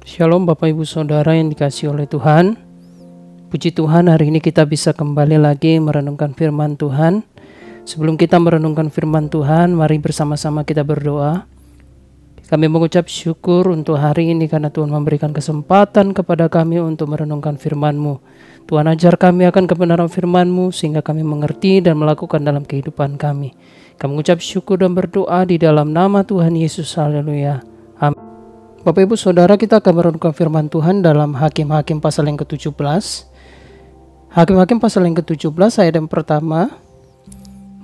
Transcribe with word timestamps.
Shalom 0.00 0.48
Bapak 0.48 0.72
Ibu 0.72 0.88
Saudara 0.88 1.36
yang 1.36 1.52
dikasih 1.52 1.92
oleh 1.92 2.08
Tuhan. 2.08 2.56
Puji 3.52 3.76
Tuhan 3.76 4.08
hari 4.08 4.32
ini 4.32 4.40
kita 4.40 4.64
bisa 4.64 4.96
kembali 4.96 5.36
lagi 5.36 5.76
merenungkan 5.76 6.32
firman 6.32 6.80
Tuhan. 6.80 7.20
Sebelum 7.84 8.16
kita 8.16 8.40
merenungkan 8.40 8.88
firman 8.88 9.28
Tuhan 9.28 9.76
mari 9.76 10.00
bersama-sama 10.00 10.64
kita 10.64 10.88
berdoa. 10.88 11.44
Kami 12.48 12.66
mengucap 12.72 13.12
syukur 13.12 13.68
untuk 13.68 14.00
hari 14.00 14.32
ini 14.32 14.48
karena 14.48 14.72
Tuhan 14.72 14.88
memberikan 14.88 15.36
kesempatan 15.36 16.16
kepada 16.16 16.48
kami 16.48 16.80
untuk 16.80 17.12
merenungkan 17.12 17.60
firman-Mu. 17.60 18.24
Tuhan 18.72 18.88
ajar 18.88 19.20
kami 19.20 19.52
akan 19.52 19.68
kebenaran 19.68 20.08
firman-Mu 20.08 20.72
sehingga 20.72 21.04
kami 21.04 21.28
mengerti 21.28 21.84
dan 21.84 22.00
melakukan 22.00 22.40
dalam 22.40 22.64
kehidupan 22.64 23.20
kami. 23.20 23.52
Kami 24.00 24.16
mengucap 24.16 24.40
syukur 24.40 24.80
dan 24.80 24.96
berdoa 24.96 25.44
di 25.44 25.60
dalam 25.60 25.92
nama 25.92 26.24
Tuhan 26.24 26.56
Yesus 26.56 26.96
Haleluya 26.96 27.79
Bapak 28.80 29.04
Ibu 29.04 29.12
Saudara 29.12 29.60
kita 29.60 29.76
akan 29.76 29.92
merenungkan 29.92 30.32
firman 30.32 30.64
Tuhan 30.72 31.04
dalam 31.04 31.36
Hakim-Hakim 31.36 32.00
pasal 32.00 32.32
yang 32.32 32.40
ke-17 32.40 32.72
Hakim-Hakim 34.32 34.80
pasal 34.80 35.04
yang 35.04 35.20
ke-17 35.20 35.84
ayat 35.84 36.00
yang 36.00 36.08
pertama. 36.08 36.72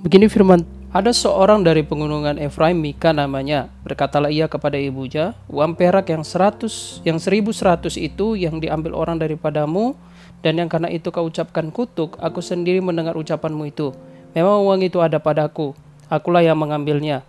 Begini 0.01 0.25
firman 0.25 0.65
Ada 0.89 1.13
seorang 1.13 1.61
dari 1.61 1.85
pegunungan 1.85 2.41
Efraim 2.41 2.81
Mika 2.81 3.13
namanya. 3.13 3.69
Berkatalah 3.85 4.33
ia 4.33 4.49
kepada 4.49 4.73
ibunya 4.81 5.37
Uang 5.53 5.77
perak 5.77 6.09
yang 6.09 6.25
100 6.25 7.05
yang 7.05 7.21
1100 7.21 7.93
itu 7.93 8.33
yang 8.33 8.57
diambil 8.57 8.97
orang 8.97 9.21
daripadamu 9.21 9.93
Dan 10.41 10.57
yang 10.57 10.65
karena 10.65 10.89
itu 10.89 11.13
kau 11.13 11.29
ucapkan 11.29 11.69
kutuk 11.69 12.17
Aku 12.17 12.41
sendiri 12.41 12.81
mendengar 12.81 13.13
ucapanmu 13.13 13.69
itu. 13.69 13.93
Memang 14.33 14.65
uang 14.65 14.81
itu 14.81 14.97
ada 14.97 15.21
padaku. 15.21 15.77
Akulah 16.09 16.41
yang 16.41 16.57
mengambilnya 16.57 17.21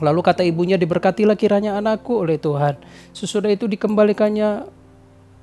Lalu 0.00 0.20
kata 0.24 0.40
ibunya, 0.46 0.80
diberkatilah 0.80 1.36
kiranya 1.36 1.76
anakku 1.76 2.24
oleh 2.24 2.40
Tuhan. 2.40 2.80
Sesudah 3.12 3.52
itu 3.52 3.68
dikembalikannya 3.68 4.64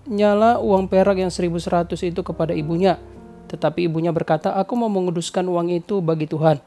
nyala 0.10 0.58
uang 0.58 0.90
perak 0.90 1.22
yang 1.22 1.30
1100 1.30 1.94
itu 2.02 2.22
kepada 2.26 2.58
ibunya. 2.58 2.98
Tetapi 3.50 3.86
ibunya 3.86 4.10
berkata, 4.10 4.58
aku 4.58 4.74
mau 4.74 4.90
menguduskan 4.90 5.46
uang 5.46 5.70
itu 5.70 6.02
bagi 6.02 6.26
Tuhan. 6.26 6.58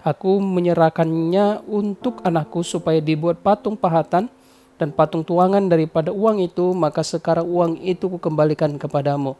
Aku 0.00 0.40
menyerahkannya 0.40 1.68
untuk 1.68 2.24
anakku 2.24 2.64
supaya 2.64 3.02
dibuat 3.02 3.44
patung 3.44 3.76
pahatan 3.76 4.30
dan 4.78 4.88
patung 4.94 5.26
tuangan 5.26 5.66
daripada 5.66 6.14
uang 6.14 6.38
itu, 6.40 6.70
maka 6.72 7.02
sekarang 7.02 7.44
uang 7.44 7.82
itu 7.82 8.06
kukembalikan 8.06 8.78
kepadamu. 8.78 9.34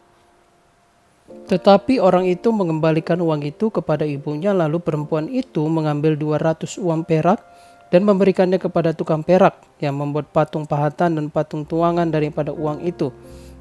Tetapi 1.48 2.00
orang 2.03 2.28
itu 2.28 2.53
mengembalikan 2.53 3.20
uang 3.20 3.44
itu 3.47 3.72
kepada 3.72 4.05
ibunya, 4.05 4.53
lalu 4.53 4.81
perempuan 4.83 5.28
itu 5.31 5.64
mengambil 5.69 6.16
200 6.16 6.77
uang 6.81 7.05
perak 7.06 7.41
dan 7.89 8.05
memberikannya 8.05 8.61
kepada 8.61 8.92
tukang 8.92 9.25
perak 9.25 9.61
yang 9.81 9.97
membuat 9.97 10.28
patung 10.33 10.69
pahatan 10.69 11.17
dan 11.17 11.27
patung 11.33 11.64
tuangan 11.64 12.08
daripada 12.08 12.53
uang 12.53 12.84
itu. 12.84 13.12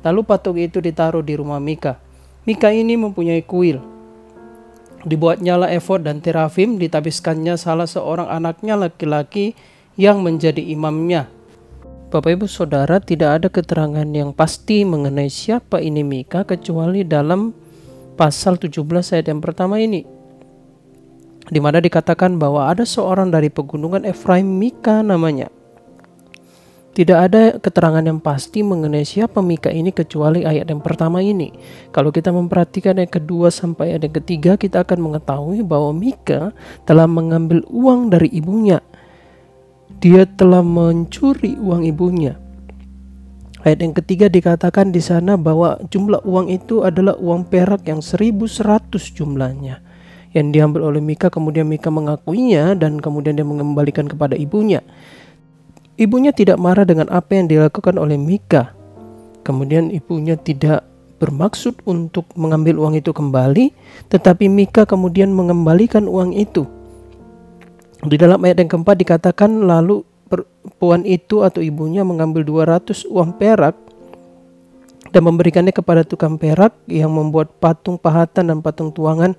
Lalu 0.03 0.21
patung 0.23 0.57
itu 0.59 0.83
ditaruh 0.83 1.23
di 1.23 1.35
rumah 1.39 1.59
Mika. 1.59 1.99
Mika 2.47 2.71
ini 2.71 2.95
mempunyai 2.95 3.43
kuil. 3.43 3.79
Dibuatnya 5.07 5.55
lah 5.55 5.69
efod 5.71 6.03
dan 6.03 6.19
terafim, 6.19 6.75
ditabiskannya 6.75 7.55
salah 7.55 7.87
seorang 7.87 8.27
anaknya 8.27 8.75
laki-laki 8.75 9.55
yang 9.95 10.19
menjadi 10.19 10.59
imamnya. 10.59 11.31
Bapak 12.07 12.39
Ibu 12.39 12.47
Saudara 12.47 13.03
tidak 13.03 13.43
ada 13.43 13.47
keterangan 13.51 14.07
yang 14.07 14.31
pasti 14.31 14.87
mengenai 14.87 15.27
siapa 15.27 15.83
ini 15.83 16.07
Mika 16.07 16.47
kecuali 16.47 17.03
dalam 17.03 17.51
pasal 18.15 18.55
17 18.55 18.79
ayat 19.11 19.27
yang 19.27 19.43
pertama 19.43 19.77
ini 19.77 20.16
di 21.47 21.59
mana 21.63 21.79
dikatakan 21.79 22.35
bahwa 22.35 22.67
ada 22.67 22.83
seorang 22.83 23.31
dari 23.31 23.47
pegunungan 23.47 24.03
Efraim 24.03 24.47
Mika 24.47 24.99
namanya. 24.99 25.47
Tidak 26.97 27.13
ada 27.13 27.61
keterangan 27.61 28.01
yang 28.01 28.17
pasti 28.17 28.65
mengenai 28.65 29.05
siapa 29.05 29.37
Mika 29.37 29.69
ini 29.69 29.93
kecuali 29.93 30.49
ayat 30.49 30.65
yang 30.65 30.81
pertama 30.81 31.21
ini. 31.21 31.53
Kalau 31.93 32.09
kita 32.09 32.33
memperhatikan 32.33 32.97
ayat 32.97 33.21
kedua 33.21 33.53
sampai 33.53 33.93
ayat 33.93 34.09
yang 34.09 34.15
ketiga, 34.17 34.51
kita 34.57 34.81
akan 34.81 35.05
mengetahui 35.05 35.61
bahwa 35.61 35.93
Mika 35.93 36.57
telah 36.89 37.05
mengambil 37.05 37.61
uang 37.69 38.09
dari 38.09 38.33
ibunya. 38.33 38.81
Dia 40.01 40.25
telah 40.25 40.65
mencuri 40.65 41.53
uang 41.61 41.85
ibunya. 41.85 42.33
Ayat 43.61 43.85
yang 43.85 43.93
ketiga 43.93 44.25
dikatakan 44.25 44.89
di 44.89 45.01
sana 45.01 45.37
bahwa 45.37 45.77
jumlah 45.93 46.25
uang 46.25 46.49
itu 46.49 46.81
adalah 46.81 47.13
uang 47.21 47.45
perak 47.45 47.85
yang 47.85 48.01
1100 48.01 48.89
jumlahnya 49.13 49.85
yang 50.37 50.53
diambil 50.53 50.93
oleh 50.93 51.01
Mika 51.01 51.33
kemudian 51.33 51.65
Mika 51.65 51.89
mengakuinya 51.89 52.77
dan 52.77 53.01
kemudian 53.01 53.33
dia 53.33 53.47
mengembalikan 53.47 54.05
kepada 54.05 54.37
ibunya. 54.37 54.85
Ibunya 55.97 56.29
tidak 56.29 56.61
marah 56.61 56.85
dengan 56.85 57.09
apa 57.09 57.33
yang 57.33 57.49
dilakukan 57.49 57.97
oleh 57.97 58.21
Mika. 58.21 58.77
Kemudian 59.41 59.89
ibunya 59.89 60.37
tidak 60.37 60.85
bermaksud 61.17 61.81
untuk 61.89 62.29
mengambil 62.37 62.77
uang 62.77 63.01
itu 63.01 63.09
kembali, 63.09 63.73
tetapi 64.13 64.45
Mika 64.45 64.85
kemudian 64.85 65.33
mengembalikan 65.33 66.05
uang 66.05 66.37
itu. 66.37 66.69
Di 68.05 68.13
dalam 68.13 68.37
ayat 68.45 68.61
yang 68.61 68.69
keempat 68.69 68.93
dikatakan 69.01 69.65
lalu 69.65 70.05
perempuan 70.29 71.01
itu 71.01 71.41
atau 71.41 71.65
ibunya 71.65 72.05
mengambil 72.05 72.45
200 72.45 73.09
uang 73.09 73.33
perak 73.41 73.73
dan 75.09 75.21
memberikannya 75.25 75.73
kepada 75.73 76.05
tukang 76.05 76.37
perak 76.37 76.77
yang 76.85 77.09
membuat 77.09 77.49
patung 77.57 77.97
pahatan 77.97 78.53
dan 78.53 78.59
patung 78.61 78.93
tuangan 78.93 79.33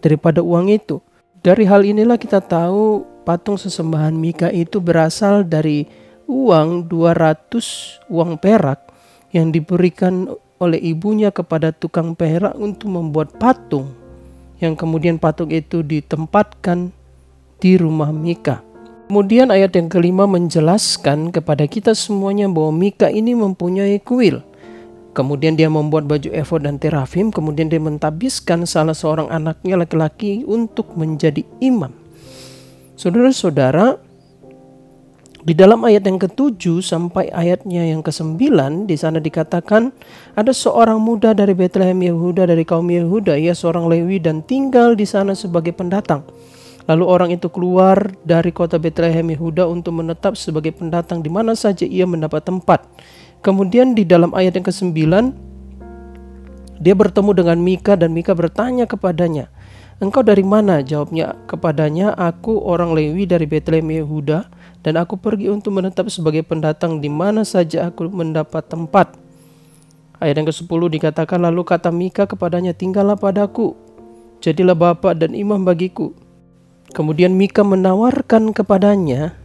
daripada 0.00 0.40
uang 0.44 0.72
itu. 0.72 0.98
Dari 1.40 1.64
hal 1.64 1.84
inilah 1.88 2.20
kita 2.20 2.44
tahu 2.44 3.04
patung 3.24 3.56
sesembahan 3.56 4.12
Mika 4.12 4.52
itu 4.52 4.80
berasal 4.80 5.46
dari 5.46 5.88
uang 6.28 6.88
200 6.88 8.10
uang 8.12 8.36
perak 8.36 8.92
yang 9.32 9.48
diberikan 9.48 10.28
oleh 10.60 10.76
ibunya 10.76 11.32
kepada 11.32 11.72
tukang 11.72 12.12
perak 12.12 12.52
untuk 12.60 12.92
membuat 12.92 13.32
patung 13.40 13.96
yang 14.60 14.76
kemudian 14.76 15.16
patung 15.16 15.48
itu 15.48 15.80
ditempatkan 15.80 16.92
di 17.56 17.80
rumah 17.80 18.12
Mika. 18.12 18.60
Kemudian 19.08 19.50
ayat 19.50 19.74
yang 19.74 19.90
kelima 19.90 20.28
menjelaskan 20.28 21.34
kepada 21.34 21.66
kita 21.66 21.96
semuanya 21.96 22.46
bahwa 22.46 22.70
Mika 22.70 23.10
ini 23.10 23.34
mempunyai 23.34 23.98
kuil. 23.98 24.44
Kemudian 25.10 25.58
dia 25.58 25.66
membuat 25.66 26.06
baju 26.06 26.30
efod 26.30 26.62
dan 26.62 26.78
terafim, 26.78 27.34
kemudian 27.34 27.66
dia 27.66 27.82
mentabiskan 27.82 28.62
salah 28.62 28.94
seorang 28.94 29.26
anaknya 29.26 29.74
laki-laki 29.74 30.46
untuk 30.46 30.94
menjadi 30.94 31.42
imam. 31.58 31.90
Saudara-saudara, 32.94 33.98
di 35.40 35.56
dalam 35.56 35.80
ayat 35.88 36.04
yang 36.04 36.20
ketujuh 36.20 36.84
sampai 36.84 37.32
ayatnya 37.32 37.80
yang 37.88 38.04
kesembilan 38.04 38.84
di 38.84 38.92
sana 39.00 39.24
dikatakan 39.24 39.88
ada 40.36 40.52
seorang 40.52 41.00
muda 41.00 41.32
dari 41.32 41.56
Bethlehem 41.56 41.96
Yehuda 41.96 42.44
dari 42.44 42.60
kaum 42.60 42.84
Yehuda 42.84 43.40
ia 43.40 43.56
seorang 43.56 43.88
Lewi 43.88 44.20
dan 44.20 44.44
tinggal 44.44 44.92
di 44.92 45.08
sana 45.08 45.32
sebagai 45.32 45.72
pendatang. 45.72 46.28
Lalu 46.84 47.04
orang 47.08 47.30
itu 47.32 47.48
keluar 47.48 48.12
dari 48.20 48.52
kota 48.52 48.76
Bethlehem 48.76 49.32
Yehuda 49.32 49.64
untuk 49.64 49.96
menetap 49.96 50.36
sebagai 50.36 50.76
pendatang 50.76 51.24
di 51.24 51.32
mana 51.32 51.56
saja 51.56 51.88
ia 51.88 52.04
mendapat 52.04 52.44
tempat. 52.44 52.84
Kemudian 53.40 53.96
di 53.96 54.04
dalam 54.04 54.36
ayat 54.36 54.60
yang 54.60 54.68
ke-9 54.68 55.00
dia 56.80 56.96
bertemu 56.96 57.30
dengan 57.36 57.56
Mika 57.60 57.92
dan 57.96 58.12
Mika 58.12 58.32
bertanya 58.32 58.88
kepadanya, 58.88 59.52
"Engkau 60.00 60.24
dari 60.24 60.40
mana?" 60.44 60.80
Jawabnya 60.80 61.36
kepadanya, 61.44 62.16
"Aku 62.16 62.56
orang 62.60 62.96
Lewi 62.96 63.28
dari 63.28 63.44
Bethlehem 63.44 63.84
Yehuda 63.84 64.48
dan 64.80 64.96
aku 64.96 65.20
pergi 65.20 65.52
untuk 65.52 65.76
menetap 65.76 66.08
sebagai 66.08 66.40
pendatang 66.40 67.04
di 67.04 67.12
mana 67.12 67.44
saja 67.44 67.88
aku 67.88 68.08
mendapat 68.08 68.64
tempat." 68.64 69.12
Ayat 70.20 70.36
yang 70.40 70.48
ke-10 70.48 70.80
dikatakan 71.00 71.40
lalu 71.40 71.64
kata 71.64 71.88
Mika 71.92 72.24
kepadanya, 72.28 72.76
"Tinggallah 72.76 73.16
padaku, 73.16 73.76
jadilah 74.40 74.76
bapak 74.76 75.16
dan 75.20 75.32
imam 75.36 75.64
bagiku." 75.64 76.12
Kemudian 76.92 77.36
Mika 77.36 77.60
menawarkan 77.60 78.52
kepadanya 78.52 79.36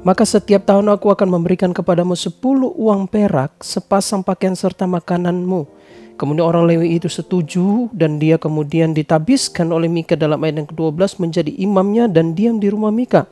maka 0.00 0.24
setiap 0.24 0.64
tahun 0.64 0.88
aku 0.88 1.12
akan 1.12 1.28
memberikan 1.28 1.76
kepadamu 1.76 2.16
sepuluh 2.16 2.72
uang 2.72 3.04
perak, 3.04 3.60
sepasang 3.60 4.24
pakaian 4.24 4.56
serta 4.56 4.88
makananmu. 4.88 5.68
Kemudian 6.16 6.44
orang 6.44 6.68
Lewi 6.68 7.00
itu 7.00 7.08
setuju 7.08 7.88
dan 7.96 8.20
dia 8.20 8.36
kemudian 8.36 8.92
ditabiskan 8.92 9.72
oleh 9.72 9.88
Mika 9.88 10.16
dalam 10.16 10.40
ayat 10.44 10.64
yang 10.64 10.68
ke-12 10.68 11.16
menjadi 11.16 11.52
imamnya 11.56 12.08
dan 12.08 12.36
diam 12.36 12.60
di 12.60 12.68
rumah 12.68 12.92
Mika. 12.92 13.24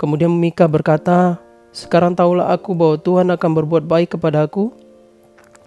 Kemudian 0.00 0.32
Mika 0.32 0.64
berkata, 0.64 1.36
sekarang 1.72 2.16
tahulah 2.16 2.52
aku 2.52 2.72
bahwa 2.72 2.96
Tuhan 2.96 3.28
akan 3.32 3.50
berbuat 3.60 3.84
baik 3.84 4.16
kepada 4.16 4.44
aku 4.44 4.72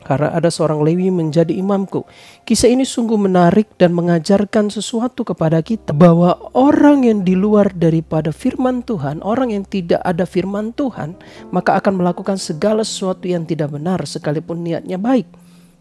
karena 0.05 0.29
ada 0.29 0.53
seorang 0.53 0.85
Lewi 0.85 1.09
menjadi 1.09 1.49
imamku. 1.49 2.05
Kisah 2.45 2.69
ini 2.69 2.85
sungguh 2.85 3.17
menarik 3.17 3.73
dan 3.81 3.97
mengajarkan 3.97 4.69
sesuatu 4.69 5.25
kepada 5.25 5.65
kita 5.65 5.97
bahwa 5.97 6.37
orang 6.53 7.09
yang 7.09 7.25
di 7.25 7.33
luar 7.33 7.73
daripada 7.73 8.29
firman 8.29 8.85
Tuhan, 8.85 9.25
orang 9.25 9.49
yang 9.49 9.65
tidak 9.65 10.05
ada 10.05 10.29
firman 10.29 10.77
Tuhan, 10.77 11.17
maka 11.49 11.73
akan 11.81 12.05
melakukan 12.05 12.37
segala 12.37 12.85
sesuatu 12.85 13.25
yang 13.25 13.49
tidak 13.49 13.73
benar 13.73 14.05
sekalipun 14.05 14.61
niatnya 14.61 15.01
baik. 15.01 15.25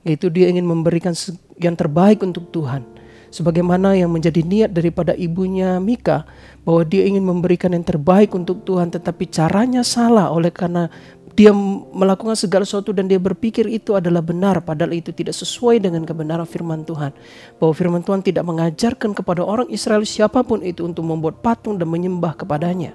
Yaitu 0.08 0.32
dia 0.32 0.48
ingin 0.48 0.64
memberikan 0.64 1.12
yang 1.60 1.76
terbaik 1.76 2.24
untuk 2.24 2.48
Tuhan 2.48 2.94
sebagaimana 3.34 3.98
yang 3.98 4.14
menjadi 4.14 4.46
niat 4.46 4.70
daripada 4.70 5.10
ibunya 5.18 5.82
Mika 5.82 6.22
bahwa 6.62 6.86
dia 6.86 7.02
ingin 7.02 7.26
memberikan 7.26 7.74
yang 7.74 7.82
terbaik 7.82 8.30
untuk 8.30 8.62
Tuhan 8.62 8.94
tetapi 8.94 9.26
caranya 9.26 9.82
salah 9.82 10.30
oleh 10.30 10.54
karena 10.54 10.86
dia 11.34 11.50
melakukan 11.90 12.38
segala 12.38 12.62
sesuatu 12.62 12.94
dan 12.94 13.10
dia 13.10 13.18
berpikir 13.18 13.66
itu 13.66 13.98
adalah 13.98 14.22
benar 14.22 14.62
padahal 14.62 14.94
itu 14.94 15.10
tidak 15.10 15.34
sesuai 15.34 15.82
dengan 15.82 16.06
kebenaran 16.06 16.46
firman 16.46 16.86
Tuhan. 16.86 17.10
Bahwa 17.58 17.74
firman 17.74 18.06
Tuhan 18.06 18.22
tidak 18.22 18.46
mengajarkan 18.46 19.18
kepada 19.18 19.42
orang 19.42 19.66
Israel 19.66 20.06
siapa 20.06 20.46
pun 20.46 20.62
itu 20.62 20.86
untuk 20.86 21.02
membuat 21.02 21.42
patung 21.42 21.74
dan 21.74 21.90
menyembah 21.90 22.38
kepadanya. 22.38 22.94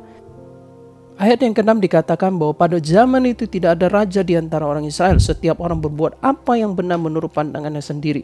Ayat 1.19 1.43
yang 1.43 1.51
keenam 1.51 1.83
dikatakan 1.83 2.31
bahwa 2.39 2.55
pada 2.55 2.79
zaman 2.79 3.27
itu 3.27 3.43
tidak 3.43 3.75
ada 3.75 3.91
raja 3.91 4.23
di 4.23 4.39
antara 4.39 4.63
orang 4.63 4.87
Israel. 4.87 5.19
Setiap 5.19 5.59
orang 5.59 5.83
berbuat 5.83 6.23
apa 6.23 6.55
yang 6.55 6.79
benar 6.79 6.95
menurut 6.95 7.35
pandangannya 7.35 7.83
sendiri. 7.83 8.23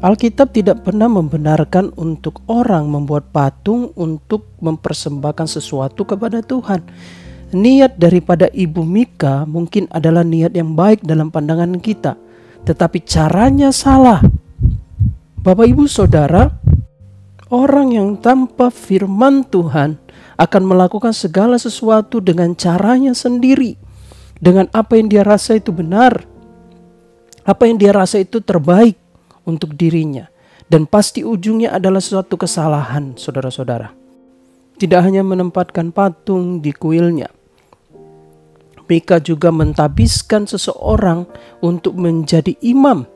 Alkitab 0.00 0.56
tidak 0.56 0.80
pernah 0.80 1.12
membenarkan 1.12 1.92
untuk 2.00 2.40
orang 2.48 2.88
membuat 2.88 3.28
patung 3.36 3.92
untuk 4.00 4.48
mempersembahkan 4.64 5.44
sesuatu 5.44 6.08
kepada 6.08 6.40
Tuhan 6.40 6.82
niat 7.52 8.00
daripada 8.00 8.48
Ibu 8.48 8.82
Mika 8.82 9.44
mungkin 9.44 9.86
adalah 9.92 10.24
niat 10.24 10.56
yang 10.56 10.72
baik 10.72 11.04
dalam 11.04 11.28
pandangan 11.28 11.78
kita, 11.78 12.16
tetapi 12.64 13.04
caranya 13.04 13.70
salah. 13.70 14.24
Bapak, 15.42 15.66
ibu, 15.66 15.90
saudara, 15.90 16.54
orang 17.52 17.92
yang 17.92 18.08
tanpa 18.16 18.70
firman 18.70 19.42
Tuhan 19.44 19.98
akan 20.38 20.62
melakukan 20.64 21.12
segala 21.12 21.58
sesuatu 21.58 22.22
dengan 22.22 22.54
caranya 22.54 23.12
sendiri, 23.12 23.74
dengan 24.38 24.70
apa 24.70 24.96
yang 24.96 25.10
dia 25.10 25.26
rasa 25.26 25.58
itu 25.58 25.74
benar, 25.74 26.24
apa 27.42 27.62
yang 27.66 27.76
dia 27.76 27.90
rasa 27.90 28.22
itu 28.22 28.38
terbaik 28.38 28.94
untuk 29.42 29.74
dirinya, 29.74 30.30
dan 30.70 30.86
pasti 30.86 31.26
ujungnya 31.26 31.74
adalah 31.74 32.00
suatu 32.00 32.38
kesalahan, 32.38 33.18
saudara-saudara. 33.18 33.90
Tidak 34.78 35.00
hanya 35.02 35.26
menempatkan 35.26 35.90
patung 35.90 36.62
di 36.62 36.70
kuilnya, 36.70 37.30
Mika 38.86 39.22
juga 39.22 39.48
mentabiskan 39.48 40.44
seseorang 40.44 41.24
untuk 41.64 41.96
menjadi 41.96 42.52
imam. 42.60 43.08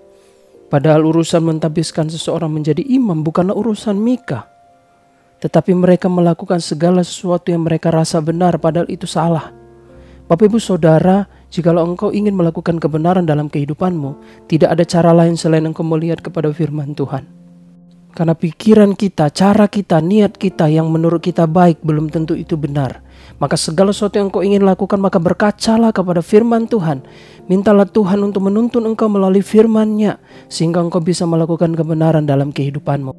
Padahal 0.66 1.06
urusan 1.06 1.46
mentabiskan 1.46 2.10
seseorang 2.10 2.50
menjadi 2.50 2.82
imam 2.82 3.22
bukanlah 3.22 3.54
urusan 3.54 3.94
Mika. 4.00 4.48
Tetapi 5.38 5.76
mereka 5.76 6.08
melakukan 6.08 6.58
segala 6.64 7.04
sesuatu 7.04 7.52
yang 7.52 7.68
mereka 7.68 7.92
rasa 7.92 8.24
benar 8.24 8.56
padahal 8.56 8.88
itu 8.88 9.04
salah. 9.04 9.52
Bapak 10.26 10.50
ibu 10.50 10.58
saudara, 10.58 11.28
jikalau 11.54 11.86
engkau 11.86 12.10
ingin 12.10 12.34
melakukan 12.34 12.82
kebenaran 12.82 13.28
dalam 13.28 13.46
kehidupanmu, 13.46 14.18
tidak 14.50 14.74
ada 14.74 14.82
cara 14.82 15.14
lain 15.14 15.38
selain 15.38 15.62
engkau 15.62 15.86
melihat 15.86 16.18
kepada 16.18 16.50
firman 16.50 16.98
Tuhan. 16.98 17.36
Karena 18.16 18.32
pikiran 18.32 18.96
kita, 18.96 19.28
cara 19.28 19.68
kita, 19.68 20.00
niat 20.00 20.40
kita 20.40 20.72
yang 20.72 20.88
menurut 20.88 21.20
kita 21.20 21.44
baik 21.44 21.84
belum 21.84 22.08
tentu 22.08 22.32
itu 22.32 22.56
benar. 22.56 23.04
Maka 23.36 23.60
segala 23.60 23.92
sesuatu 23.92 24.16
yang 24.16 24.32
kau 24.32 24.40
ingin 24.40 24.64
lakukan 24.64 24.96
maka 24.96 25.20
berkacalah 25.20 25.92
kepada 25.92 26.24
firman 26.24 26.64
Tuhan. 26.64 27.04
Mintalah 27.44 27.84
Tuhan 27.84 28.24
untuk 28.24 28.48
menuntun 28.48 28.88
engkau 28.88 29.12
melalui 29.12 29.44
firman-Nya 29.44 30.16
sehingga 30.48 30.80
engkau 30.80 31.04
bisa 31.04 31.28
melakukan 31.28 31.76
kebenaran 31.76 32.24
dalam 32.24 32.56
kehidupanmu. 32.56 33.12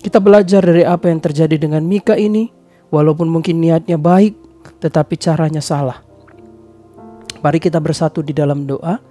Kita 0.00 0.24
belajar 0.24 0.64
dari 0.64 0.88
apa 0.88 1.12
yang 1.12 1.20
terjadi 1.20 1.60
dengan 1.60 1.84
Mika 1.84 2.16
ini 2.16 2.48
walaupun 2.88 3.28
mungkin 3.28 3.60
niatnya 3.60 4.00
baik 4.00 4.32
tetapi 4.80 5.20
caranya 5.20 5.60
salah. 5.60 6.00
Mari 7.44 7.60
kita 7.60 7.76
bersatu 7.76 8.24
di 8.24 8.32
dalam 8.32 8.64
doa. 8.64 9.07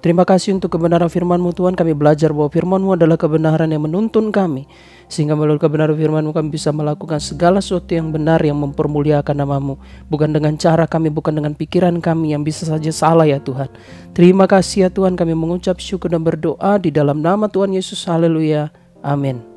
Terima 0.00 0.24
kasih 0.24 0.56
untuk 0.56 0.72
kebenaran 0.72 1.12
firman-Mu 1.12 1.52
Tuhan. 1.52 1.76
Kami 1.76 1.92
belajar 1.92 2.32
bahwa 2.32 2.48
firman-Mu 2.48 2.96
adalah 2.96 3.20
kebenaran 3.20 3.68
yang 3.68 3.84
menuntun 3.84 4.32
kami. 4.32 4.64
Sehingga 5.12 5.36
melalui 5.36 5.60
kebenaran 5.60 5.92
firman-Mu 5.92 6.32
kami 6.32 6.48
bisa 6.48 6.72
melakukan 6.72 7.20
segala 7.20 7.60
sesuatu 7.60 7.92
yang 7.92 8.08
benar 8.08 8.40
yang 8.40 8.56
mempermuliakan 8.64 9.36
namamu. 9.36 9.76
Bukan 10.08 10.32
dengan 10.32 10.56
cara 10.56 10.88
kami, 10.88 11.12
bukan 11.12 11.36
dengan 11.36 11.52
pikiran 11.52 12.00
kami 12.00 12.32
yang 12.32 12.40
bisa 12.40 12.64
saja 12.64 12.88
salah 12.88 13.28
ya 13.28 13.44
Tuhan. 13.44 13.68
Terima 14.16 14.48
kasih 14.48 14.88
ya 14.88 14.88
Tuhan 14.88 15.20
kami 15.20 15.36
mengucap 15.36 15.76
syukur 15.76 16.08
dan 16.08 16.24
berdoa 16.24 16.80
di 16.80 16.88
dalam 16.88 17.20
nama 17.20 17.52
Tuhan 17.52 17.76
Yesus. 17.76 18.00
Haleluya. 18.08 18.72
Amin. 19.04 19.49